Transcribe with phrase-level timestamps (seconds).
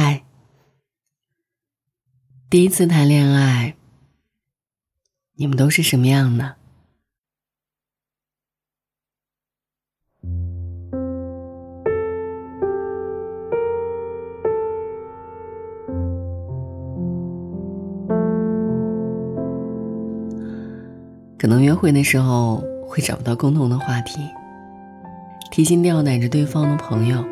[0.00, 0.22] 嗨，
[2.48, 3.74] 第一次谈恋爱，
[5.34, 6.54] 你们都是什么样呢？
[21.36, 24.20] 可能约会的时候会找不到共同的话题，
[25.50, 27.24] 提心吊胆着对方的朋友，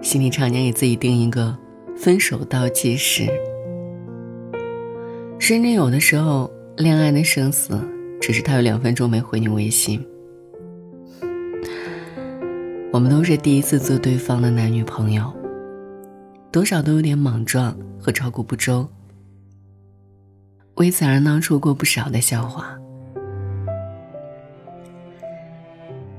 [0.00, 1.54] 心里常年给自己定一个
[2.00, 3.26] 分手倒计时。
[5.38, 7.78] 甚至有的时候，恋爱的生死
[8.20, 10.04] 只是他有两分钟没回你微信。
[12.92, 15.32] 我们都是第一次做对方的男女朋友，
[16.52, 18.88] 多少都有点莽撞和照顾不周，
[20.76, 22.78] 为此而闹出过不少的笑话。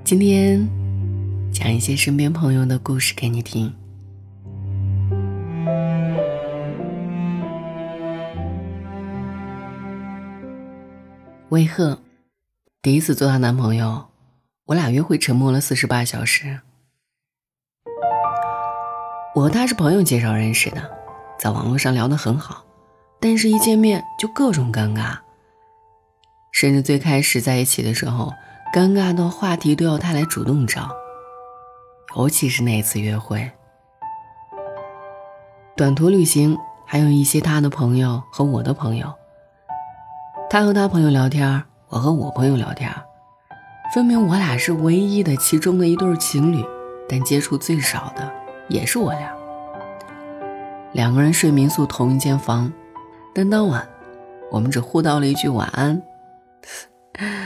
[0.03, 0.67] 今天
[1.51, 3.73] 讲一些身边朋友的故事给你听。
[11.49, 11.97] 魏鹤
[12.79, 14.05] 第一次做她男朋友，
[14.67, 16.59] 我俩约会沉默了四十八小时。
[19.33, 20.91] 我和他是朋友介绍认识的，
[21.39, 22.63] 在网络上聊得很好，
[23.19, 25.17] 但是一见面就各种尴尬，
[26.51, 28.31] 甚至最开始在一起的时候。
[28.71, 30.91] 尴尬的话题都要他来主动找，
[32.15, 33.49] 尤其是那次约会。
[35.75, 39.11] 短途旅行还有一些他的朋友和我的朋友，
[40.51, 42.91] 他和他朋友聊天，我和我朋友聊天，
[43.93, 46.65] 分明我俩是唯一的其中的一对情侣，
[47.07, 48.27] 但接触最少的
[48.67, 49.31] 也是我俩。
[50.91, 52.73] 两个人睡民宿同一间房，
[53.31, 53.87] 但当晚
[54.49, 56.01] 我们只互道了一句晚安。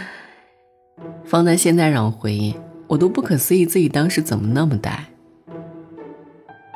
[1.25, 2.55] 放在现在让我回忆，
[2.87, 4.97] 我都不可思议自己当时怎么那么呆。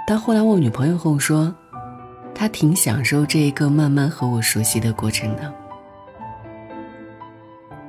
[0.05, 1.55] 但后来我女朋友和我说，
[2.35, 5.53] 她挺享受这一个慢慢和我熟悉的过程的。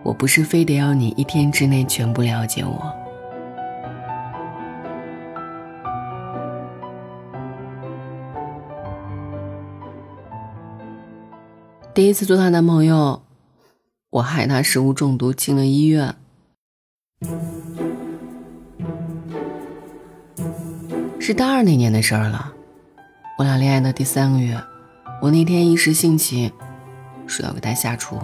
[0.02, 2.94] 我不是非得要你一天之内全部了解我。
[11.94, 13.22] 第一次做她男朋友，
[14.10, 16.14] 我害她食物中毒进了医院。
[21.18, 22.52] 是大二那年的事儿了，
[23.36, 24.58] 我俩恋爱的第三个月，
[25.20, 26.52] 我那天一时兴起，
[27.26, 28.16] 说要给他下厨，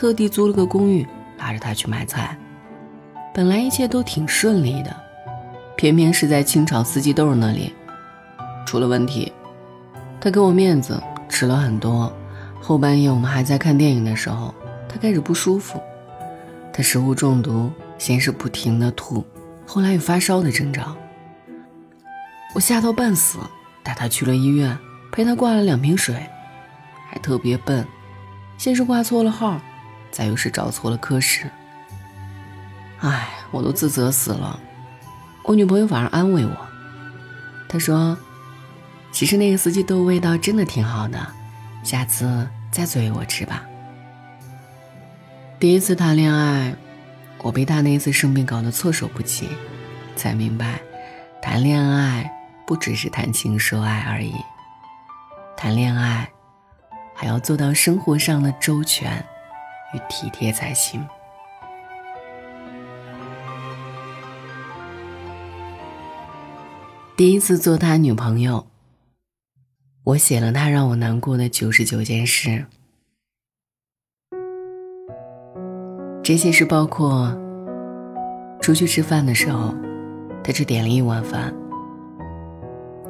[0.00, 1.06] 特地租了个公寓，
[1.36, 2.34] 拉着他去买菜。
[3.34, 4.96] 本来一切都挺顺利的，
[5.76, 7.74] 偏偏是在清炒四季豆那里
[8.64, 9.30] 出了问题。
[10.18, 12.10] 他给我面子，吃了很多。
[12.62, 14.54] 后半夜我们还在看电影的时候，
[14.88, 15.78] 他开始不舒服，
[16.72, 17.70] 他食物中毒。
[17.98, 19.22] 先是不停的吐，
[19.66, 20.96] 后来有发烧的征兆。
[22.54, 23.38] 我吓到半死，
[23.82, 24.78] 带他去了医院，
[25.12, 26.26] 陪他挂了两瓶水，
[27.10, 27.86] 还特别笨，
[28.56, 29.60] 先是挂错了号，
[30.10, 31.50] 再又是找错了科室。
[33.00, 34.58] 唉，我都自责死了。
[35.44, 36.56] 我女朋友反而安慰我，
[37.68, 38.16] 她说
[39.12, 41.26] ：“其实那个四季豆味道真的挺好的，
[41.82, 43.64] 下次再做给我吃吧。”
[45.58, 46.74] 第一次谈恋爱。
[47.42, 49.48] 我被他那次生病搞得措手不及，
[50.14, 50.78] 才明白，
[51.40, 52.30] 谈恋爱
[52.66, 54.34] 不只是谈情说爱而已，
[55.56, 56.28] 谈恋爱
[57.14, 59.24] 还要做到生活上的周全
[59.94, 61.04] 与体贴才行。
[67.16, 68.66] 第一次做他女朋友，
[70.04, 72.64] 我写了他让我难过的九十九件事。
[76.22, 77.36] 这些是包括
[78.62, 79.74] 出去吃饭的时候，
[80.42, 81.52] 他只点了一碗饭；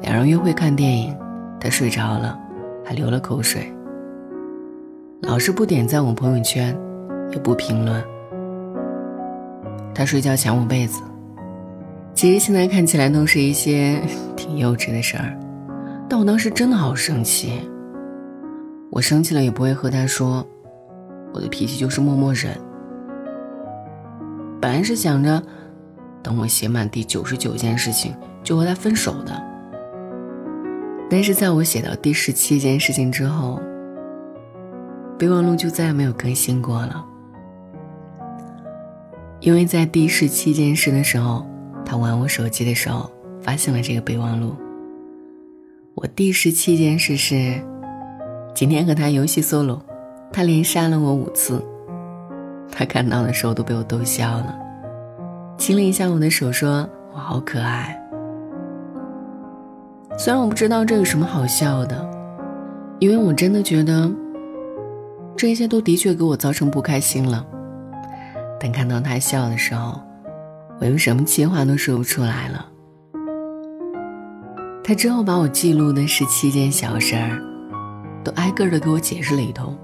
[0.01, 1.17] 两人约会看电影，
[1.59, 2.37] 他睡着了，
[2.83, 3.63] 还流了口水；
[5.21, 6.75] 老是不点赞我朋友圈，
[7.31, 8.01] 也不评论；
[9.93, 10.99] 他睡觉抢我被子。
[12.15, 14.01] 其实现在看起来都是一些
[14.35, 15.37] 挺幼稚的事儿，
[16.09, 17.61] 但我当时真的好生气。
[18.89, 20.45] 我生气了也不会和他说，
[21.31, 22.57] 我的脾气就是默默忍。
[24.59, 25.41] 本来是想着，
[26.23, 28.13] 等我写满第九十九件事情
[28.43, 29.31] 就和他分手的。
[31.11, 33.61] 但是在我写到第十七件事情之后，
[35.21, 37.05] 备忘录就再也没有更新过了。
[39.39, 41.45] 因为在第十七件事的时候，
[41.85, 43.07] 他玩我手机的时候
[43.39, 44.55] 发现了这个备忘录。
[45.93, 47.61] 我第十七件事是，
[48.55, 49.79] 今天和他游戏 solo，
[50.33, 51.63] 他连杀了我五次。
[52.71, 54.57] 他看到的时候都被我逗笑了，
[55.55, 57.95] 亲了一下我的手，说我好可爱。
[60.17, 62.09] 虽然我不知道这有什么好笑的，
[62.97, 64.11] 因为我真的觉得
[65.35, 67.45] 这一切都的确给我造成不开心了。
[68.59, 69.99] 但看到他笑的时候，
[70.79, 72.67] 我又什么气话都说不出来了。
[74.83, 77.41] 他之后把我记录的十七件小事儿，
[78.23, 79.77] 都挨个的给我解释了一通，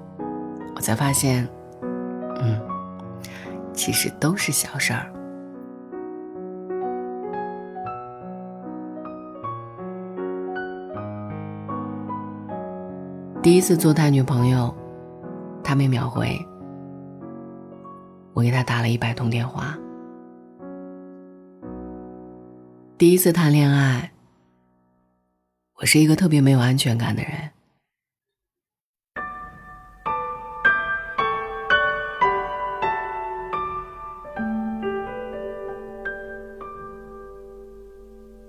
[0.75, 1.47] 我才发现，
[2.39, 2.59] 嗯，
[3.73, 5.11] 其实都是小事儿。
[13.41, 14.75] 第一次做他女朋友，
[15.67, 16.39] 他没秒回。
[18.33, 19.77] 我给他打了一百通电话。
[22.97, 24.13] 第一次谈恋爱，
[25.81, 27.31] 我是一个特别没有安全感的人。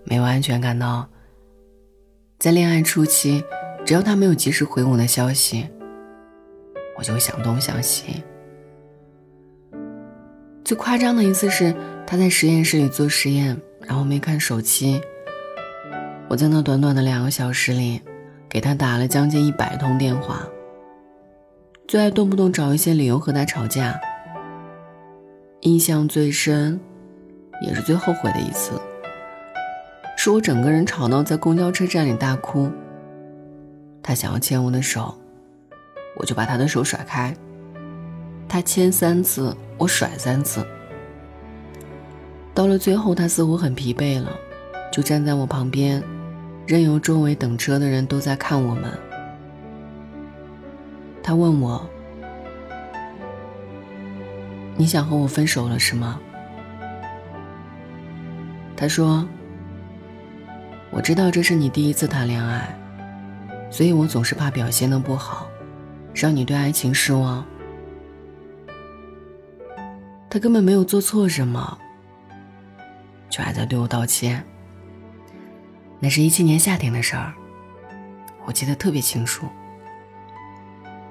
[0.05, 1.09] 没有安全感到，
[2.39, 3.43] 在恋爱初期。
[3.85, 5.67] 只要他没有及时回我的消息，
[6.99, 8.25] 我就想东想西。
[10.65, 11.73] 最夸张的一次是
[12.05, 13.57] 他在实验室里做实验，
[13.87, 15.01] 然后没看手机。
[16.29, 18.03] 我在那短短的两个小时里，
[18.49, 20.47] 给他打了将近一百通电话。
[21.87, 23.99] 最爱动不动找一些理由和他吵架。
[25.63, 26.79] 印象最深，
[27.67, 28.73] 也是最后悔的一次，
[30.17, 32.71] 是我整个人吵到在公交车站里大哭。
[34.03, 35.18] 他想要牵我的手，
[36.19, 37.35] 我就把他的手甩开。
[38.47, 40.67] 他牵三次，我甩三次。
[42.55, 44.31] 到了最后，他似乎很疲惫了，
[44.93, 46.03] 就站在我旁边，
[46.67, 48.91] 任由周围等车的人都在看我们。
[51.23, 51.89] 他问我
[54.77, 56.21] ：“你想和我分手了是吗？”
[58.77, 59.27] 他说
[60.91, 62.75] ：“我知道这是你第一次谈恋爱。”
[63.71, 65.48] 所以我总是怕表现的不好，
[66.21, 67.47] 让你对爱情失望。
[70.29, 71.79] 他根本没有做错什么，
[73.31, 74.45] 却还在对我道歉。
[76.01, 77.33] 那是一七年夏天的事儿，
[78.45, 79.47] 我记得特别清楚。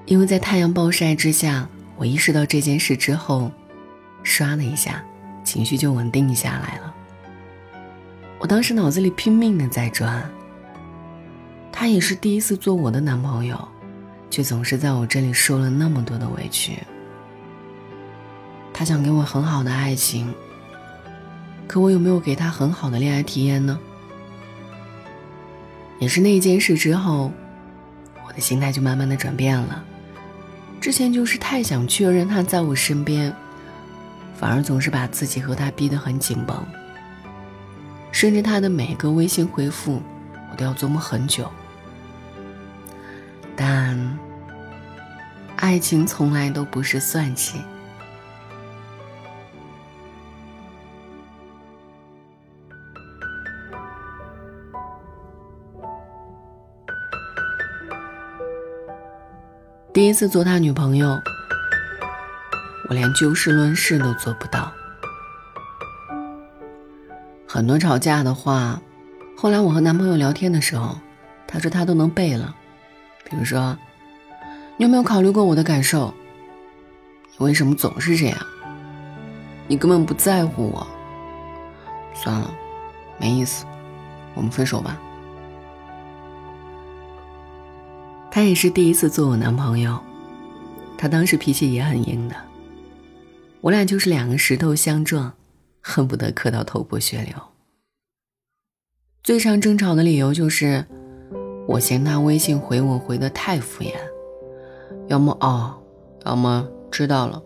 [0.04, 1.66] 因为在太阳暴晒之下，
[1.96, 3.50] 我意识到这件事之后，
[4.22, 5.02] 唰的一下，
[5.42, 6.94] 情绪就稳定下来了。
[8.38, 10.30] 我当时脑子里拼命的在转。
[11.72, 13.68] 他也是第一次做我的男朋友，
[14.30, 16.78] 却总是在我这里受了那么多的委屈。
[18.72, 20.32] 他想给我很好的爱情，
[21.66, 23.78] 可我有没有给他很好的恋爱体验呢？
[25.98, 27.32] 也是那件事之后，
[28.26, 29.84] 我的心态就慢慢的转变了。
[30.80, 33.34] 之前就是太想确认他在我身边，
[34.36, 36.64] 反而总是把自己和他逼得很紧绷，
[38.12, 40.00] 甚至他的每个微信回复，
[40.52, 41.50] 我都要琢磨很久。
[43.60, 43.98] 但
[45.56, 47.60] 爱情从来都不是算计。
[59.92, 61.20] 第一次做他女朋友，
[62.88, 64.72] 我连就事论事都做不到。
[67.48, 68.80] 很多吵架的话，
[69.36, 70.96] 后来我和男朋友聊天的时候，
[71.48, 72.54] 他说他都能背了。
[73.30, 73.76] 比如说，
[74.76, 76.14] 你有没有考虑过我的感受？
[77.36, 78.38] 你为什么总是这样？
[79.66, 80.86] 你根本不在乎我。
[82.14, 82.50] 算了，
[83.18, 83.66] 没意思，
[84.34, 84.98] 我们分手吧。
[88.30, 89.98] 他也是第一次做我男朋友，
[90.96, 92.36] 他当时脾气也很硬的，
[93.60, 95.34] 我俩就是两个石头相撞，
[95.82, 97.34] 恨不得磕到头破血流。
[99.22, 100.86] 最常争吵的理由就是。
[101.68, 103.92] 我嫌他微信回我回的太敷衍，
[105.08, 105.74] 要么哦，
[106.24, 107.42] 要么知道了，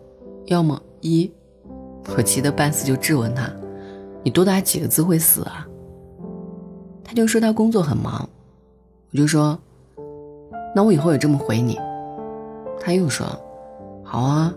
[0.47, 1.29] 要么一，
[2.17, 3.51] 我急得半死就质问他
[4.23, 5.67] ：“你多打几个字会死啊？”
[7.03, 8.29] 他就说他工作很忙，
[9.11, 9.59] 我就说
[10.73, 11.77] ：“那我以后也这么回你。”
[12.79, 13.27] 他又说
[14.07, 14.55] ：“好啊，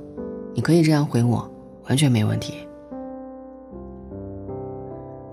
[0.54, 1.44] 你可以这样回我，
[1.90, 2.54] 完全没问题。”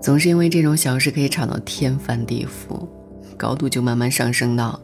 [0.01, 2.83] 总是因为这种小事可以吵到天翻地覆。
[3.33, 4.79] 高度就慢慢上升到，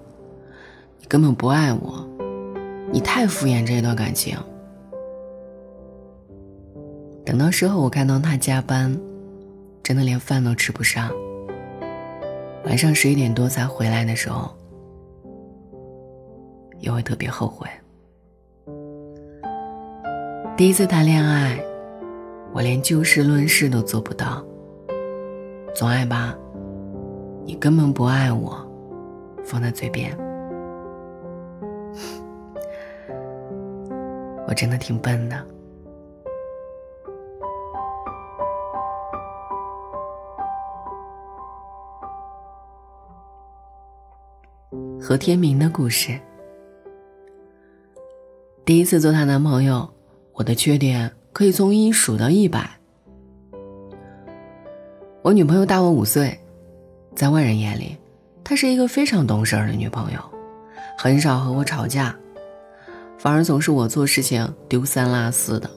[1.00, 2.08] 你根本不爱我，
[2.92, 4.38] 你太敷衍这段感情。
[7.26, 8.98] 等到事后我看到他加班，
[9.84, 11.12] 真的连饭都吃不上，
[12.66, 14.50] 晚上十一点多才回来的时候，
[16.80, 17.68] 也会特别后悔。
[20.58, 21.58] 第一次谈恋爱，
[22.52, 24.44] 我连就事论事都做不到，
[25.76, 26.36] 总爱吧。
[27.50, 28.64] 你根本不爱我，
[29.44, 30.16] 放在嘴边。
[34.48, 35.44] 我真的挺笨的。
[45.02, 46.20] 何天明的故事。
[48.64, 49.90] 第一次做她男朋友，
[50.34, 52.70] 我的缺点可以从一数到一百。
[55.24, 56.40] 我女朋友大我五岁，
[57.16, 57.98] 在外人眼里，
[58.44, 60.20] 她是一个非常懂事儿的女朋友，
[60.98, 62.16] 很少和我吵架，
[63.18, 65.70] 反而总是我做事情丢三落四的。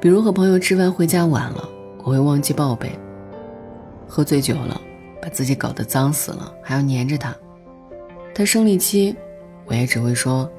[0.00, 2.88] 比如和朋友吃饭回家晚了，我会忘记报备；
[4.08, 4.80] 喝醉酒了，
[5.20, 7.30] 把自己搞得脏死了，还要黏着他；
[8.34, 9.14] 他生理期。
[9.64, 10.50] 我也只会说，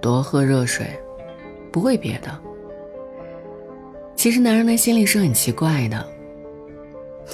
[0.00, 0.98] 多喝热水，
[1.70, 2.40] 不会别的。
[4.16, 6.04] 其实男人的心里是很奇怪的，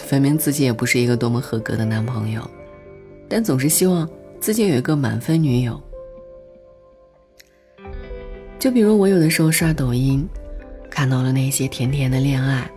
[0.05, 2.49] 分明自己也不是一个多么合格的男朋友，
[3.29, 4.09] 但总是希望
[4.41, 5.81] 自己有一个满分女友。
[8.59, 10.29] 就比如我有的时候刷抖音，
[10.91, 12.71] 看到了那些甜甜的恋爱，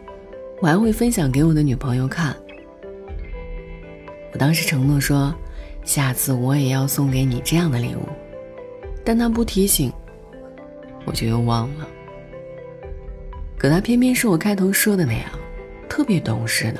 [0.61, 2.35] 我还会分享给我的女朋友看。
[4.31, 5.33] 我当时承诺说。
[5.85, 8.07] 下次我也要送给你这样的礼物，
[9.03, 9.91] 但他不提醒，
[11.05, 11.87] 我就又忘了。
[13.57, 15.23] 可他偏偏是我开头说的那样，
[15.89, 16.79] 特别懂事的，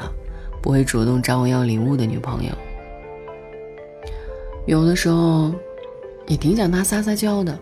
[0.62, 2.52] 不会主动找我要礼物的女朋友。
[4.66, 5.54] 有的时候，
[6.28, 7.58] 也挺想他撒撒娇的，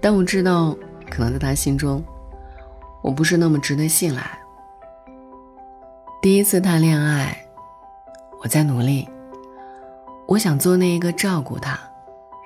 [0.00, 0.76] 但我知道，
[1.10, 2.04] 可能在他心中，
[3.02, 4.38] 我不是那么值得信赖。
[6.20, 7.46] 第一次谈恋爱，
[8.42, 9.08] 我在努力。
[10.26, 11.78] 我想做那一个照顾他、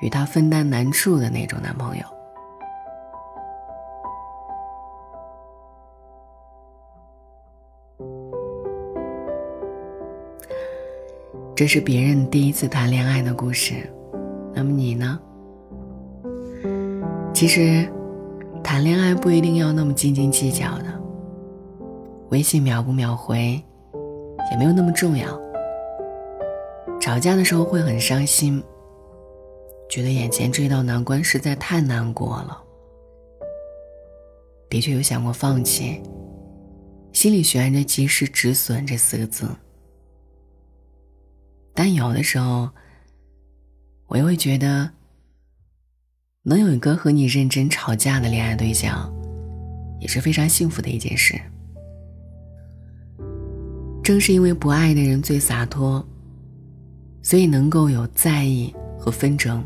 [0.00, 2.04] 与他分担难处的那种男朋友。
[11.54, 13.74] 这是别人第一次谈恋爱的故事，
[14.54, 15.20] 那么你呢？
[17.34, 17.86] 其实，
[18.64, 20.84] 谈恋爱不一定要那么斤斤计较的，
[22.30, 23.62] 微信秒不秒回，
[24.50, 25.26] 也没有那么重要。
[26.98, 28.62] 吵架的时候会很伤心，
[29.90, 32.62] 觉得眼前这道难关实在太难过了。
[34.70, 36.02] 的确有想过放弃，
[37.12, 39.46] 心里悬着“及时止损”这四个字。
[41.74, 42.70] 但有的时候，
[44.06, 44.90] 我又会觉得，
[46.42, 49.12] 能有一个和你认真吵架的恋爱对象，
[50.00, 51.40] 也是非常幸福的一件事。
[54.02, 56.04] 正是因为不爱的人最洒脱。
[57.24, 59.64] 所以能够有在意和纷争，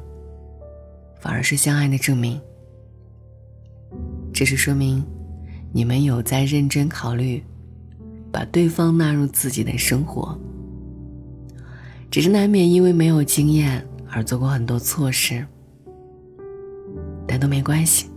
[1.19, 2.39] 反而是相爱的证明。
[4.31, 5.03] 这是说明，
[5.73, 7.43] 你们有在认真考虑，
[8.31, 10.39] 把对方纳入自己的生活。
[12.11, 15.45] 只是难免因为没有经验而做过很多错事，
[17.27, 18.11] 但都没关系。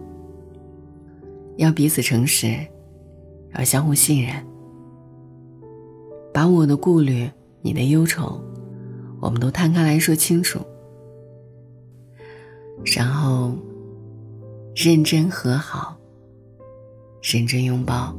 [1.58, 2.56] 要彼此诚实，
[3.56, 4.34] 要相互信任，
[6.34, 7.30] 把我的顾虑，
[7.62, 8.42] 你的忧愁。
[9.20, 10.62] 我们都摊开来说清楚，
[12.96, 13.54] 然后
[14.74, 15.98] 认真和好，
[17.22, 18.16] 认真拥抱。